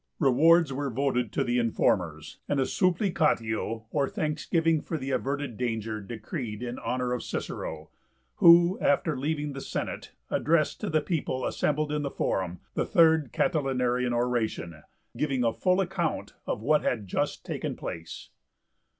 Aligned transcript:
Rewards 0.17 0.73
were 0.73 0.89
voted 0.89 1.31
to 1.33 1.43
the 1.43 1.59
informers, 1.59 2.39
and 2.49 2.59
a 2.59 2.63
'supplicatio' 2.65 3.85
or 3.91 4.09
thanksgiving 4.09 4.81
for 4.81 4.97
the 4.97 5.11
averted 5.11 5.57
danger 5.57 6.01
decreed 6.01 6.63
in 6.63 6.79
honour 6.79 7.13
of 7.13 7.21
Cicero, 7.21 7.91
who 8.37 8.79
after 8.81 9.15
leaving 9.15 9.53
the 9.53 9.61
Senate 9.61 10.13
addressed 10.31 10.81
to 10.81 10.89
the 10.89 11.01
people 11.01 11.45
assembled 11.45 11.91
in 11.91 12.01
the 12.01 12.09
Forum 12.09 12.61
the 12.73 12.83
Third 12.83 13.31
Catilinarian 13.31 14.11
Oration, 14.11 14.81
giving 15.15 15.43
a 15.43 15.53
full 15.53 15.79
account 15.79 16.33
of 16.47 16.63
what 16.63 16.81
had 16.81 17.05
just 17.05 17.45
taken 17.45 17.75
place. 17.75 18.31